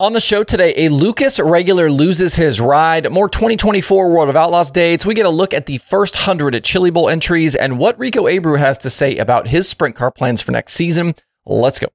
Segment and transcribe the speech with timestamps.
[0.00, 4.70] On the show today, a Lucas regular loses his ride, more 2024 World of Outlaws
[4.70, 5.04] dates.
[5.04, 8.24] We get a look at the first 100 at Chili Bowl entries and what Rico
[8.24, 11.16] Abreu has to say about his sprint car plans for next season.
[11.44, 11.88] Let's go.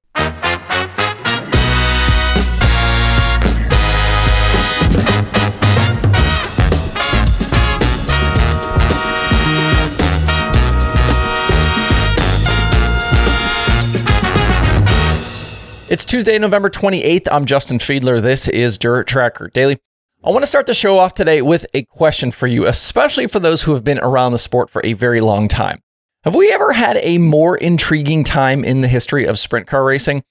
[16.16, 17.28] Tuesday, November 28th.
[17.30, 18.22] I'm Justin Fiedler.
[18.22, 19.78] This is Dirt Tracker Daily.
[20.24, 23.42] I want to start the show off today with a question for you, especially for
[23.42, 25.82] those who have been around the sport for a very long time.
[26.24, 30.24] Have we ever had a more intriguing time in the history of sprint car racing?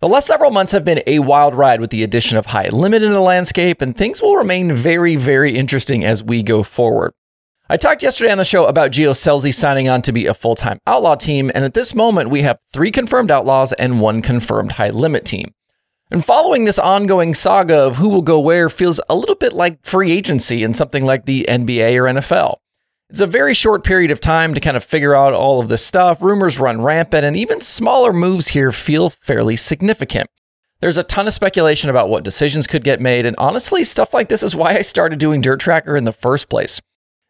[0.00, 3.02] The last several months have been a wild ride with the addition of high limit
[3.02, 7.14] in the landscape, and things will remain very, very interesting as we go forward.
[7.70, 10.56] I talked yesterday on the show about Gio Scelzi signing on to be a full
[10.56, 14.72] time outlaw team, and at this moment, we have three confirmed outlaws and one confirmed
[14.72, 15.54] high limit team.
[16.10, 19.84] And following this ongoing saga of who will go where feels a little bit like
[19.86, 22.56] free agency in something like the NBA or NFL.
[23.08, 25.86] It's a very short period of time to kind of figure out all of this
[25.86, 26.20] stuff.
[26.20, 30.28] Rumors run rampant, and even smaller moves here feel fairly significant.
[30.80, 34.28] There's a ton of speculation about what decisions could get made, and honestly, stuff like
[34.28, 36.80] this is why I started doing Dirt Tracker in the first place.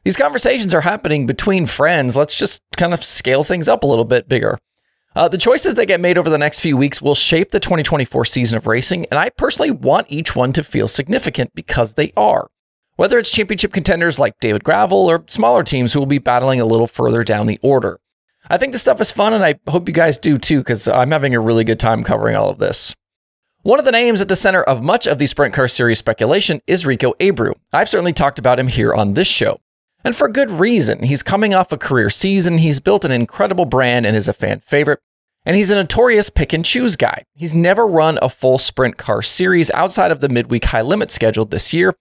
[0.04, 2.16] These conversations are happening between friends.
[2.16, 4.58] Let's just kind of scale things up a little bit bigger.
[5.14, 8.24] Uh, the choices that get made over the next few weeks will shape the 2024
[8.24, 12.48] season of racing, and I personally want each one to feel significant because they are.
[12.96, 16.66] Whether it's championship contenders like David Gravel or smaller teams who will be battling a
[16.66, 17.98] little further down the order.
[18.48, 21.10] I think this stuff is fun, and I hope you guys do too, because I'm
[21.10, 22.94] having a really good time covering all of this.
[23.62, 26.62] One of the names at the center of much of the Sprint Car Series speculation
[26.66, 27.52] is Rico Abreu.
[27.72, 29.60] I've certainly talked about him here on this show.
[30.04, 31.02] And for good reason.
[31.02, 34.60] He's coming off a career season, he's built an incredible brand and is a fan
[34.60, 35.00] favorite.
[35.46, 37.24] And he's a notorious pick and choose guy.
[37.34, 41.50] He's never run a full sprint car series outside of the midweek high limit scheduled
[41.50, 41.94] this year.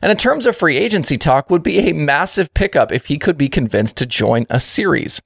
[0.00, 3.38] And in terms of free agency talk, would be a massive pickup if he could
[3.38, 5.20] be convinced to join a series.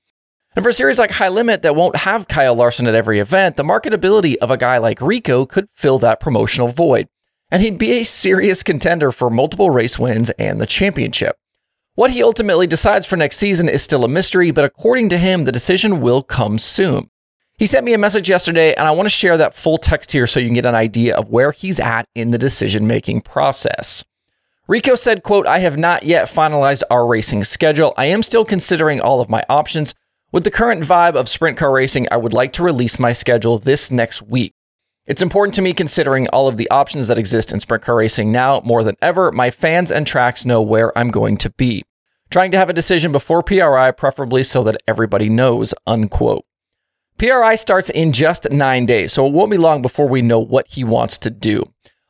[0.55, 3.57] And for a series like High Limit that won't have Kyle Larson at every event,
[3.57, 7.09] the marketability of a guy like Rico could fill that promotional void.
[7.51, 11.37] And he'd be a serious contender for multiple race wins and the championship.
[11.99, 15.43] What he ultimately decides for next season is still a mystery, but according to him,
[15.43, 17.11] the decision will come soon.
[17.57, 20.25] He sent me a message yesterday, and I want to share that full text here
[20.29, 24.05] so you can get an idea of where he's at in the decision making process.
[24.69, 27.95] Rico said, quote, I have not yet finalized our racing schedule.
[27.97, 29.93] I am still considering all of my options.
[30.31, 33.59] With the current vibe of sprint car racing, I would like to release my schedule
[33.59, 34.55] this next week.
[35.09, 38.31] It's important to me considering all of the options that exist in sprint car racing
[38.31, 39.33] now more than ever.
[39.33, 41.83] My fans and tracks know where I'm going to be.
[42.31, 46.45] Trying to have a decision before PRI, preferably so that everybody knows, unquote.
[47.17, 50.69] PRI starts in just nine days, so it won't be long before we know what
[50.69, 51.65] he wants to do.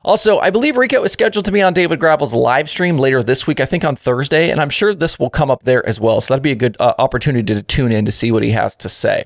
[0.04, 3.46] Also, I believe Rico is scheduled to be on David Gravel's live stream later this
[3.46, 6.20] week, I think on Thursday, and I'm sure this will come up there as well.
[6.20, 8.74] So that'd be a good uh, opportunity to tune in to see what he has
[8.76, 9.24] to say.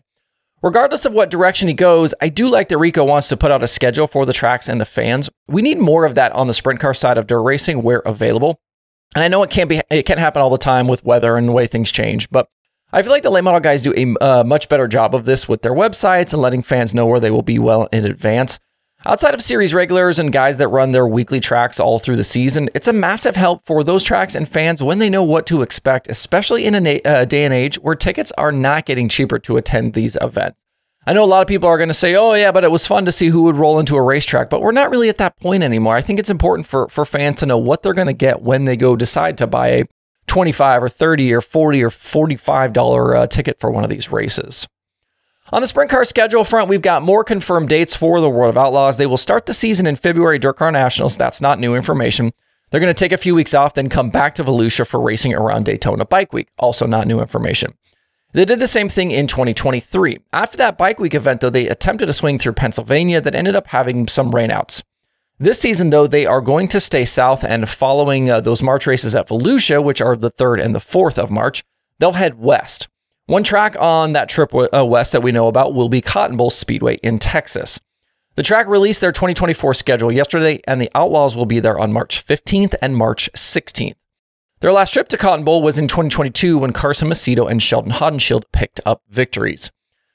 [0.62, 3.64] Regardless of what direction he goes, I do like that Rico wants to put out
[3.64, 5.28] a schedule for the tracks and the fans.
[5.48, 8.60] We need more of that on the sprint car side of dirt racing where available.
[9.14, 11.48] And I know it can't be it can't happen all the time with weather and
[11.48, 12.48] the way things change, but
[12.92, 15.48] I feel like the late model guys do a uh, much better job of this
[15.48, 18.58] with their websites and letting fans know where they will be well in advance.
[19.04, 22.68] Outside of series regulars and guys that run their weekly tracks all through the season,
[22.74, 26.08] it's a massive help for those tracks and fans when they know what to expect,
[26.08, 29.56] especially in a na- uh, day and age where tickets are not getting cheaper to
[29.56, 30.56] attend these events.
[31.06, 32.86] I know a lot of people are going to say, "Oh yeah, but it was
[32.86, 35.38] fun to see who would roll into a racetrack." But we're not really at that
[35.40, 35.96] point anymore.
[35.96, 38.64] I think it's important for for fans to know what they're going to get when
[38.64, 39.84] they go decide to buy a
[40.28, 44.68] 25 or 30 or 40 or 45 dollar uh, ticket for one of these races.
[45.50, 48.56] On the sprint car schedule front, we've got more confirmed dates for the World of
[48.56, 48.96] Outlaws.
[48.96, 51.18] They will start the season in February Dirt Car Nationals.
[51.18, 52.32] That's not new information.
[52.70, 55.34] They're going to take a few weeks off, then come back to Volusia for racing
[55.34, 56.48] around Daytona Bike Week.
[56.58, 57.74] Also, not new information.
[58.32, 60.20] They did the same thing in 2023.
[60.32, 63.66] After that bike week event, though, they attempted a swing through Pennsylvania that ended up
[63.68, 64.82] having some rainouts.
[65.38, 69.14] This season, though, they are going to stay south and following uh, those March races
[69.14, 71.62] at Volusia, which are the 3rd and the 4th of March,
[71.98, 72.88] they'll head west.
[73.26, 76.50] One track on that trip uh, west that we know about will be Cotton Bowl
[76.50, 77.80] Speedway in Texas.
[78.34, 82.24] The track released their 2024 schedule yesterday, and the Outlaws will be there on March
[82.24, 83.94] 15th and March 16th.
[84.62, 88.44] Their last trip to Cotton Bowl was in 2022 when Carson Macedo and Sheldon Haudenschild
[88.52, 89.72] picked up victories.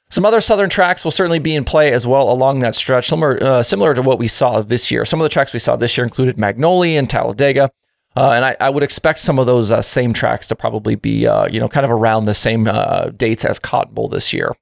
[0.10, 3.44] Some other Southern tracks will certainly be in play as well along that stretch, similar,
[3.44, 5.04] uh, similar to what we saw this year.
[5.04, 7.72] Some of the tracks we saw this year included Magnolia and Talladega,
[8.16, 11.28] uh, and I, I, would expect some of those uh, same tracks to probably be,
[11.28, 14.56] uh, you know, kind of around the same uh, dates as Cotton Bowl this year.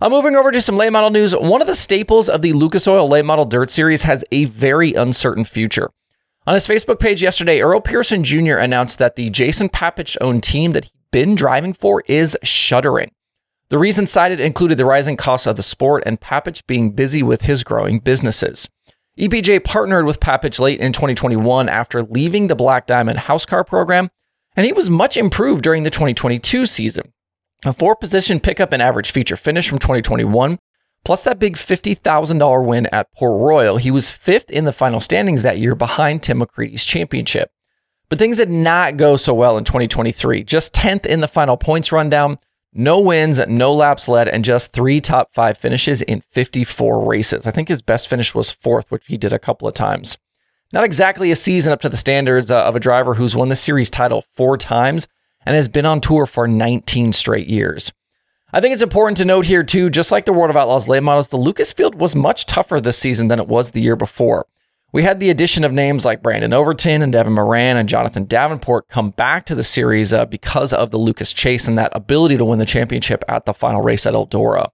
[0.00, 2.86] Uh, moving over to some late model news, one of the staples of the Lucas
[2.86, 5.90] Oil Late Model Dirt Series has a very uncertain future.
[6.44, 8.56] On his Facebook page yesterday, Earl Pearson Jr.
[8.56, 13.12] announced that the Jason Papich owned team that he'd been driving for is shuttering.
[13.68, 17.42] The reasons cited included the rising costs of the sport and Papich being busy with
[17.42, 18.68] his growing businesses.
[19.16, 24.10] EPJ partnered with Papich late in 2021 after leaving the Black Diamond House Car program,
[24.56, 27.12] and he was much improved during the 2022 season.
[27.64, 30.58] A four position pickup and average feature finish from 2021,
[31.04, 33.76] plus that big $50,000 win at Port Royal.
[33.76, 37.50] He was fifth in the final standings that year behind Tim McCreadie's championship.
[38.08, 40.44] But things did not go so well in 2023.
[40.44, 42.38] Just 10th in the final points rundown,
[42.74, 47.46] no wins, no laps led, and just three top five finishes in 54 races.
[47.46, 50.16] I think his best finish was fourth, which he did a couple of times.
[50.72, 53.56] Not exactly a season up to the standards uh, of a driver who's won the
[53.56, 55.06] series title four times,
[55.44, 57.92] and has been on tour for 19 straight years.
[58.54, 61.02] I think it's important to note here, too, just like the World of Outlaws late
[61.02, 64.46] models, the Lucas field was much tougher this season than it was the year before.
[64.92, 68.88] We had the addition of names like Brandon Overton and Devin Moran and Jonathan Davenport
[68.88, 72.44] come back to the series uh, because of the Lucas chase and that ability to
[72.44, 74.68] win the championship at the final race at Eldora.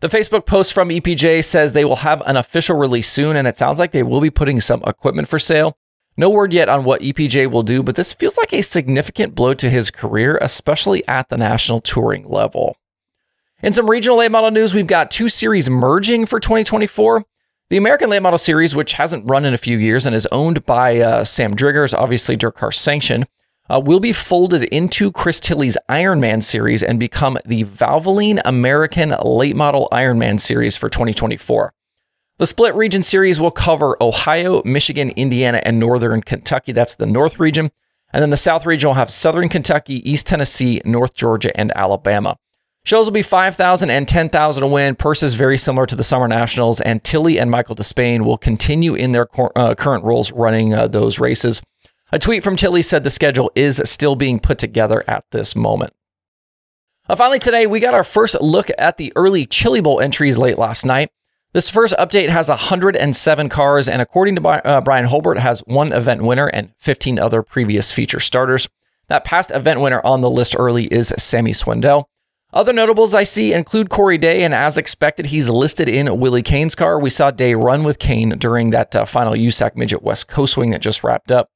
[0.00, 3.56] The Facebook post from EPJ says they will have an official release soon, and it
[3.56, 5.78] sounds like they will be putting some equipment for sale.
[6.18, 9.54] No word yet on what EPJ will do, but this feels like a significant blow
[9.54, 12.76] to his career, especially at the national touring level.
[13.62, 17.24] In some regional late model news, we've got two series merging for 2024.
[17.70, 20.66] The American Late Model Series, which hasn't run in a few years and is owned
[20.66, 23.24] by uh, Sam Driggers, obviously Dirt Car Sanction,
[23.70, 29.56] uh, will be folded into Chris Tilley's Ironman Series and become the Valvoline American Late
[29.56, 31.72] Model Ironman Series for 2024.
[32.36, 36.72] The split region series will cover Ohio, Michigan, Indiana, and Northern Kentucky.
[36.72, 37.72] That's the North region.
[38.12, 42.36] And then the South region will have Southern Kentucky, East Tennessee, North Georgia, and Alabama.
[42.86, 44.94] Shows will be 5,000 and 10,000 to win.
[44.94, 49.10] Purses very similar to the Summer Nationals, and Tilley and Michael Despain will continue in
[49.10, 51.60] their cor- uh, current roles running uh, those races.
[52.12, 55.94] A tweet from Tilley said the schedule is still being put together at this moment.
[57.08, 60.56] Uh, finally, today we got our first look at the early Chili Bowl entries late
[60.56, 61.10] last night.
[61.54, 66.22] This first update has 107 cars, and according to uh, Bryan Hulbert, has one event
[66.22, 68.68] winner and 15 other previous feature starters.
[69.08, 72.04] That past event winner on the list early is Sammy Swindell.
[72.56, 76.74] Other notables I see include Corey Day, and as expected, he's listed in Willie Kane's
[76.74, 76.98] car.
[76.98, 80.70] We saw Day run with Kane during that uh, final USAC Midget West Coast swing
[80.70, 81.50] that just wrapped up.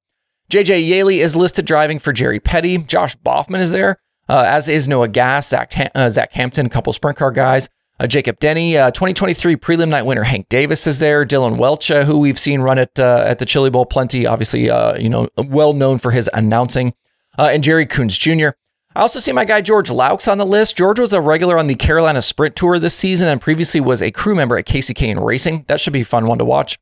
[0.53, 2.77] JJ Yeley is listed driving for Jerry Petty.
[2.77, 3.97] Josh Boffman is there,
[4.29, 7.71] uh, as is Noah Gass, Zach, uh, Zach Hampton, a couple sprint car guys.
[7.99, 11.25] Uh, Jacob Denny, uh, 2023 prelim night winner Hank Davis is there.
[11.25, 15.09] Dillon Welch, uh, who we've seen run at at the Chili Bowl plenty, obviously, you
[15.09, 16.93] know, well known for his announcing,
[17.39, 18.51] and Jerry Coons Jr.
[18.95, 20.77] I also see my guy George Laux on the list.
[20.77, 24.11] George was a regular on the Carolina Sprint Tour this season and previously was a
[24.11, 25.65] crew member at Kasey Kahne Racing.
[25.69, 26.79] That should be a fun one to watch.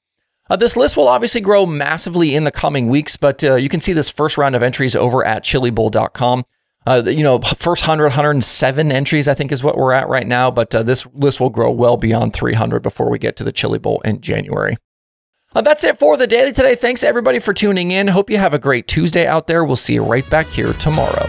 [0.58, 4.08] this list will obviously grow massively in the coming weeks, but you can see this
[4.08, 6.44] first round of entries over at chilibowl.com.
[6.88, 10.50] Uh, you know, first 100, 107 entries, I think is what we're at right now.
[10.50, 13.78] But uh, this list will grow well beyond 300 before we get to the Chili
[13.78, 14.76] Bowl in January.
[15.54, 16.74] Uh, that's it for the daily today.
[16.74, 18.08] Thanks everybody for tuning in.
[18.08, 19.64] Hope you have a great Tuesday out there.
[19.64, 21.26] We'll see you right back here tomorrow.